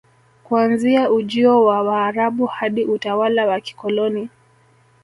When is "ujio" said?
1.11-1.63